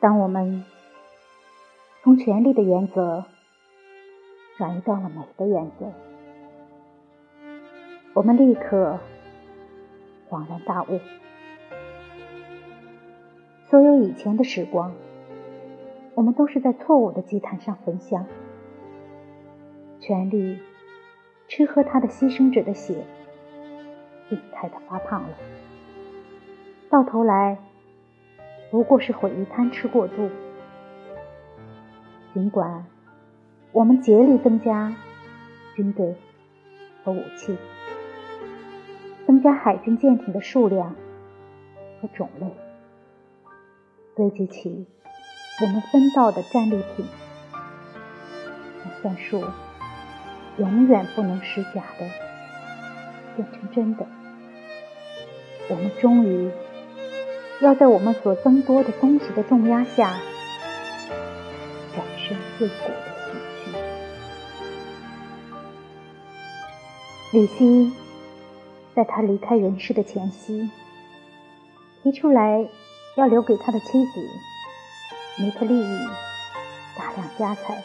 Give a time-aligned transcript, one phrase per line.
[0.00, 0.64] 当我们
[2.04, 3.24] 从权力的原则
[4.56, 5.92] 转移到了美的原则，
[8.14, 9.00] 我们立刻
[10.30, 11.00] 恍然大悟：
[13.68, 14.94] 所有以前的时光，
[16.14, 18.24] 我们都是在错误的祭坛上焚香。
[19.98, 20.60] 权力
[21.48, 23.04] 吃喝他的牺牲者的血，
[24.28, 25.30] 病态的发胖了，
[26.88, 27.58] 到头来。
[28.70, 30.30] 不过是毁于贪吃过度。
[32.34, 32.84] 尽管
[33.72, 34.94] 我们竭力增加
[35.74, 36.14] 军队
[37.02, 37.56] 和武器，
[39.26, 40.94] 增加海军舰艇的数量
[42.00, 42.54] 和种类，
[44.14, 44.86] 堆积起
[45.62, 47.06] 我们分到的战利品，
[48.84, 49.42] 但算术
[50.58, 52.06] 永远不能使假的
[53.36, 54.06] 变成真的。
[55.70, 56.50] 我们终于。
[57.60, 60.14] 要在我们所增多的东西的重压下，
[61.92, 63.32] 转身自骨的死
[63.64, 63.72] 去。
[67.32, 67.92] 李希
[68.94, 70.70] 在他离开人世的前夕，
[72.04, 72.68] 提出来
[73.16, 74.20] 要留给他的妻子
[75.36, 75.82] 梅特利
[76.96, 77.82] 大量家财，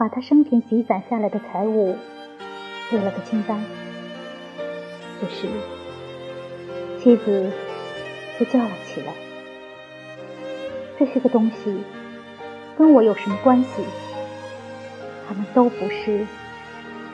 [0.00, 1.96] 把他生平积攒下来的财物
[2.90, 3.64] 列了个清单。
[5.20, 5.46] 这时，
[7.00, 7.52] 妻子。
[8.38, 9.12] 就叫了起来。
[10.98, 11.82] 这些个东西
[12.76, 13.84] 跟我有什么关系？
[15.26, 16.26] 他们都不是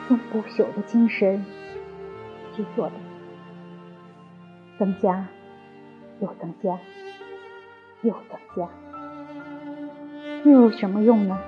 [0.09, 1.45] 用不朽的精神
[2.55, 2.93] 制作的，
[4.77, 5.25] 增加
[6.19, 6.77] 又增加
[8.01, 8.67] 又增加，
[10.43, 11.39] 又有什么用呢？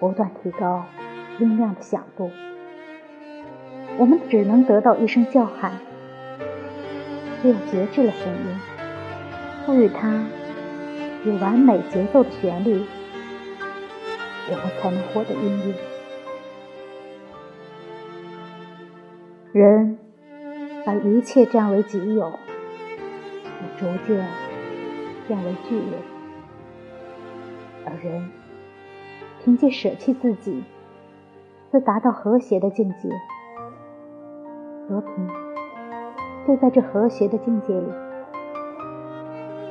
[0.00, 0.84] 不断提高
[1.38, 2.30] 音量的响度，
[3.98, 5.78] 我们只能得到一声叫喊。
[7.42, 8.60] 只有节制了声音，
[9.64, 10.24] 赋予它
[11.24, 12.84] 有完美节奏的旋律，
[14.50, 15.74] 我们才能获得音乐。
[19.52, 19.98] 人
[20.84, 22.30] 把一切占为己有，
[23.44, 24.26] 也逐渐
[25.26, 25.94] 变为巨人；
[27.86, 28.30] 而人
[29.42, 30.62] 凭借舍弃自己，
[31.72, 33.08] 则达到和谐的境界，
[34.88, 35.49] 和平。
[36.50, 37.86] 就在这和谐的境界里，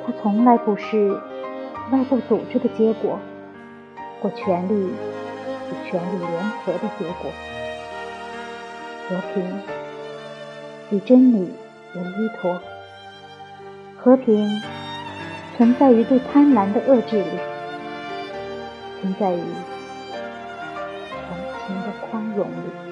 [0.05, 1.11] 它从来不是
[1.91, 3.19] 外部组织的结果，
[4.21, 7.29] 或权力与权力联合的结果。
[9.09, 9.59] 和平
[10.89, 11.51] 以真理
[11.95, 12.57] 为依托，
[13.97, 14.47] 和平
[15.57, 17.29] 存在于对贪婪的遏制里，
[19.01, 19.41] 存在于
[21.27, 22.88] 同情的宽容里。